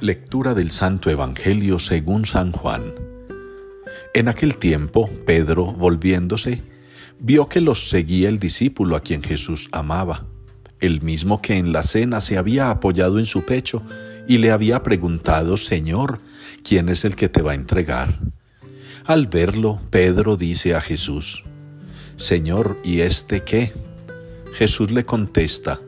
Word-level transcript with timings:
Lectura 0.00 0.54
del 0.54 0.70
Santo 0.70 1.10
Evangelio 1.10 1.80
según 1.80 2.24
San 2.24 2.52
Juan. 2.52 2.94
En 4.14 4.28
aquel 4.28 4.56
tiempo, 4.56 5.10
Pedro, 5.26 5.64
volviéndose, 5.64 6.62
vio 7.18 7.48
que 7.48 7.60
los 7.60 7.88
seguía 7.90 8.28
el 8.28 8.38
discípulo 8.38 8.94
a 8.94 9.00
quien 9.00 9.24
Jesús 9.24 9.68
amaba, 9.72 10.24
el 10.78 11.02
mismo 11.02 11.42
que 11.42 11.56
en 11.56 11.72
la 11.72 11.82
cena 11.82 12.20
se 12.20 12.38
había 12.38 12.70
apoyado 12.70 13.18
en 13.18 13.26
su 13.26 13.44
pecho 13.44 13.82
y 14.28 14.38
le 14.38 14.52
había 14.52 14.84
preguntado, 14.84 15.56
Señor, 15.56 16.20
¿quién 16.62 16.88
es 16.90 17.04
el 17.04 17.16
que 17.16 17.28
te 17.28 17.42
va 17.42 17.50
a 17.50 17.56
entregar? 17.56 18.20
Al 19.04 19.26
verlo, 19.26 19.80
Pedro 19.90 20.36
dice 20.36 20.76
a 20.76 20.80
Jesús, 20.80 21.42
Señor, 22.16 22.78
¿y 22.84 23.00
este 23.00 23.42
qué? 23.42 23.72
Jesús 24.52 24.92
le 24.92 25.04
contesta, 25.04 25.80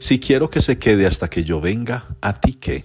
Si 0.00 0.18
quiero 0.18 0.50
que 0.50 0.60
se 0.60 0.76
quede 0.76 1.06
hasta 1.06 1.30
que 1.30 1.44
yo 1.44 1.60
venga, 1.60 2.16
¿a 2.20 2.40
ti 2.40 2.54
qué? 2.54 2.84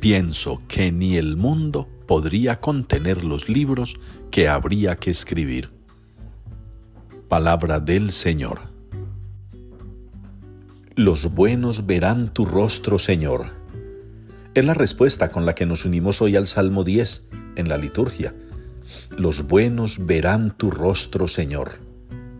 pienso 0.00 0.62
que 0.66 0.90
ni 0.90 1.18
el 1.18 1.36
mundo 1.36 1.86
podría 2.06 2.58
contener 2.58 3.22
los 3.22 3.48
libros 3.48 4.00
que 4.30 4.48
habría 4.48 4.96
que 4.96 5.10
escribir. 5.10 5.70
Palabra 7.28 7.80
del 7.80 8.10
Señor. 8.10 8.60
Los 10.96 11.32
buenos 11.34 11.86
verán 11.86 12.32
tu 12.32 12.46
rostro, 12.46 12.98
Señor. 12.98 13.46
Es 14.54 14.64
la 14.64 14.74
respuesta 14.74 15.30
con 15.30 15.46
la 15.46 15.54
que 15.54 15.66
nos 15.66 15.84
unimos 15.84 16.20
hoy 16.22 16.34
al 16.34 16.46
Salmo 16.46 16.82
10 16.82 17.28
en 17.56 17.68
la 17.68 17.76
liturgia. 17.76 18.34
Los 19.16 19.46
buenos 19.46 20.06
verán 20.06 20.56
tu 20.56 20.70
rostro, 20.70 21.28
Señor. 21.28 21.72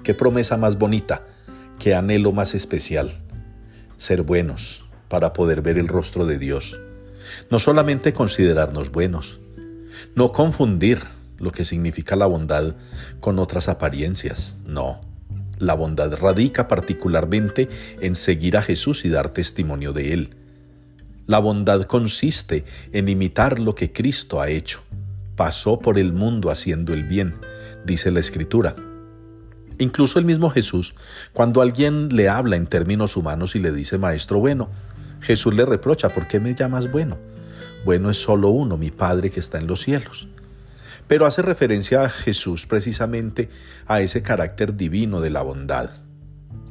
Qué 0.02 0.14
promesa 0.14 0.56
más 0.56 0.78
bonita, 0.78 1.26
qué 1.78 1.94
anhelo 1.94 2.32
más 2.32 2.54
especial. 2.54 3.22
Ser 3.98 4.22
buenos 4.22 4.86
para 5.08 5.32
poder 5.34 5.60
ver 5.62 5.78
el 5.78 5.88
rostro 5.88 6.26
de 6.26 6.38
Dios 6.38 6.80
no 7.50 7.58
solamente 7.58 8.12
considerarnos 8.12 8.90
buenos, 8.90 9.40
no 10.14 10.32
confundir 10.32 11.00
lo 11.38 11.50
que 11.50 11.64
significa 11.64 12.16
la 12.16 12.26
bondad 12.26 12.74
con 13.20 13.38
otras 13.38 13.68
apariencias, 13.68 14.58
no. 14.64 15.00
La 15.58 15.74
bondad 15.74 16.16
radica 16.18 16.68
particularmente 16.68 17.68
en 18.00 18.14
seguir 18.14 18.56
a 18.56 18.62
Jesús 18.62 19.04
y 19.04 19.10
dar 19.10 19.30
testimonio 19.30 19.92
de 19.92 20.14
Él. 20.14 20.36
La 21.26 21.38
bondad 21.38 21.84
consiste 21.84 22.64
en 22.92 23.08
imitar 23.08 23.58
lo 23.58 23.74
que 23.74 23.92
Cristo 23.92 24.40
ha 24.40 24.48
hecho. 24.48 24.80
Pasó 25.36 25.78
por 25.78 25.98
el 25.98 26.12
mundo 26.12 26.50
haciendo 26.50 26.92
el 26.94 27.04
bien, 27.04 27.36
dice 27.84 28.10
la 28.10 28.20
Escritura. 28.20 28.74
Incluso 29.78 30.18
el 30.18 30.24
mismo 30.24 30.50
Jesús, 30.50 30.94
cuando 31.32 31.62
alguien 31.62 32.14
le 32.14 32.28
habla 32.28 32.56
en 32.56 32.66
términos 32.66 33.16
humanos 33.16 33.54
y 33.54 33.60
le 33.60 33.72
dice 33.72 33.96
Maestro 33.96 34.40
bueno, 34.40 34.70
Jesús 35.20 35.54
le 35.54 35.64
reprocha, 35.64 36.08
¿por 36.08 36.26
qué 36.26 36.40
me 36.40 36.54
llamas 36.54 36.90
bueno? 36.90 37.18
Bueno 37.84 38.10
es 38.10 38.18
solo 38.18 38.48
uno, 38.48 38.76
mi 38.76 38.90
Padre 38.90 39.30
que 39.30 39.40
está 39.40 39.58
en 39.58 39.66
los 39.66 39.80
cielos. 39.82 40.28
Pero 41.06 41.26
hace 41.26 41.42
referencia 41.42 42.04
a 42.04 42.08
Jesús 42.08 42.66
precisamente 42.66 43.48
a 43.86 44.00
ese 44.00 44.22
carácter 44.22 44.76
divino 44.76 45.20
de 45.20 45.30
la 45.30 45.42
bondad. 45.42 45.90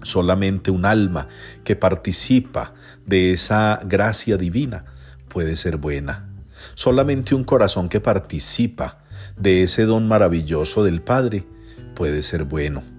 Solamente 0.03 0.71
un 0.71 0.85
alma 0.85 1.27
que 1.63 1.75
participa 1.75 2.73
de 3.05 3.33
esa 3.33 3.79
gracia 3.83 4.37
divina 4.37 4.85
puede 5.27 5.55
ser 5.55 5.77
buena. 5.77 6.29
Solamente 6.75 7.35
un 7.35 7.43
corazón 7.43 7.89
que 7.89 7.99
participa 7.99 8.99
de 9.37 9.63
ese 9.63 9.83
don 9.83 10.07
maravilloso 10.07 10.83
del 10.83 11.01
Padre 11.01 11.45
puede 11.95 12.21
ser 12.21 12.45
bueno. 12.45 12.98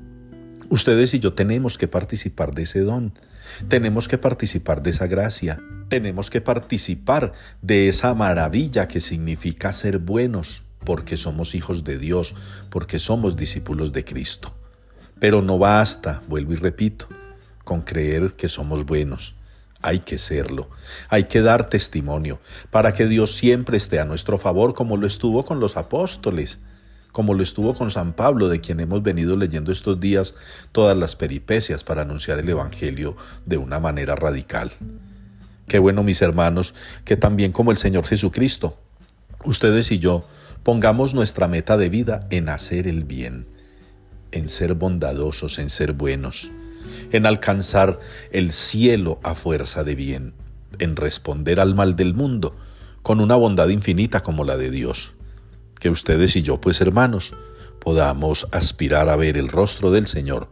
Ustedes 0.70 1.14
y 1.14 1.18
yo 1.18 1.32
tenemos 1.32 1.78
que 1.78 1.88
participar 1.88 2.54
de 2.54 2.62
ese 2.62 2.82
don, 2.82 3.12
tenemos 3.66 4.06
que 4.06 4.18
participar 4.18 4.84
de 4.84 4.90
esa 4.90 5.08
gracia, 5.08 5.60
tenemos 5.88 6.30
que 6.30 6.40
participar 6.40 7.32
de 7.60 7.88
esa 7.88 8.14
maravilla 8.14 8.86
que 8.86 9.00
significa 9.00 9.72
ser 9.72 9.98
buenos, 9.98 10.62
porque 10.84 11.16
somos 11.16 11.56
hijos 11.56 11.82
de 11.82 11.98
Dios, 11.98 12.36
porque 12.68 13.00
somos 13.00 13.34
discípulos 13.34 13.90
de 13.90 14.04
Cristo. 14.04 14.54
Pero 15.18 15.42
no 15.42 15.58
basta, 15.58 16.22
vuelvo 16.28 16.52
y 16.52 16.56
repito, 16.56 17.08
con 17.64 17.82
creer 17.82 18.34
que 18.34 18.46
somos 18.46 18.86
buenos. 18.86 19.34
Hay 19.82 19.98
que 19.98 20.18
serlo, 20.18 20.70
hay 21.08 21.24
que 21.24 21.40
dar 21.40 21.68
testimonio 21.68 22.38
para 22.70 22.94
que 22.94 23.06
Dios 23.06 23.34
siempre 23.34 23.76
esté 23.76 23.98
a 23.98 24.04
nuestro 24.04 24.38
favor 24.38 24.74
como 24.74 24.96
lo 24.96 25.08
estuvo 25.08 25.44
con 25.44 25.58
los 25.58 25.76
apóstoles 25.76 26.60
como 27.12 27.34
lo 27.34 27.42
estuvo 27.42 27.74
con 27.74 27.90
San 27.90 28.12
Pablo, 28.12 28.48
de 28.48 28.60
quien 28.60 28.80
hemos 28.80 29.02
venido 29.02 29.36
leyendo 29.36 29.72
estos 29.72 30.00
días 30.00 30.34
todas 30.72 30.96
las 30.96 31.16
peripecias 31.16 31.84
para 31.84 32.02
anunciar 32.02 32.38
el 32.38 32.48
Evangelio 32.48 33.16
de 33.46 33.56
una 33.56 33.80
manera 33.80 34.14
radical. 34.14 34.72
Qué 35.66 35.78
bueno, 35.78 36.02
mis 36.02 36.22
hermanos, 36.22 36.74
que 37.04 37.16
también 37.16 37.52
como 37.52 37.70
el 37.70 37.78
Señor 37.78 38.06
Jesucristo, 38.06 38.78
ustedes 39.44 39.92
y 39.92 39.98
yo 39.98 40.24
pongamos 40.62 41.14
nuestra 41.14 41.48
meta 41.48 41.76
de 41.76 41.88
vida 41.88 42.26
en 42.30 42.48
hacer 42.48 42.86
el 42.86 43.04
bien, 43.04 43.46
en 44.32 44.48
ser 44.48 44.74
bondadosos, 44.74 45.58
en 45.58 45.70
ser 45.70 45.92
buenos, 45.92 46.50
en 47.12 47.26
alcanzar 47.26 48.00
el 48.32 48.52
cielo 48.52 49.20
a 49.22 49.34
fuerza 49.34 49.84
de 49.84 49.94
bien, 49.94 50.34
en 50.78 50.96
responder 50.96 51.60
al 51.60 51.74
mal 51.74 51.96
del 51.96 52.14
mundo 52.14 52.56
con 53.02 53.20
una 53.20 53.36
bondad 53.36 53.68
infinita 53.68 54.22
como 54.22 54.44
la 54.44 54.56
de 54.56 54.70
Dios 54.70 55.14
que 55.80 55.90
ustedes 55.90 56.36
y 56.36 56.42
yo, 56.42 56.60
pues 56.60 56.80
hermanos, 56.80 57.34
podamos 57.80 58.46
aspirar 58.52 59.08
a 59.08 59.16
ver 59.16 59.36
el 59.36 59.48
rostro 59.48 59.90
del 59.90 60.06
Señor, 60.06 60.48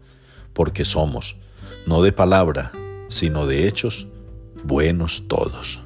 porque 0.53 0.85
somos, 0.85 1.37
no 1.87 2.03
de 2.03 2.13
palabra, 2.13 2.73
sino 3.09 3.47
de 3.47 3.69
hechos, 3.69 4.09
buenos 4.65 5.29
todos. 5.29 5.83